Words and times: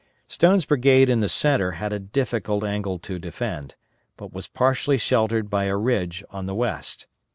Stone's 0.27 0.65
brigade 0.65 1.11
in 1.11 1.19
the 1.19 1.29
centre 1.29 1.73
had 1.73 1.93
a 1.93 1.99
difficult 1.99 2.63
angle 2.63 2.97
to 2.97 3.19
defend, 3.19 3.75
but 4.17 4.33
was 4.33 4.47
partially 4.47 4.97
sheltered 4.97 5.47
by 5.47 5.65
a 5.65 5.77
ridge 5.77 6.23
on 6.31 6.47
the 6.47 6.55
west. 6.55 7.05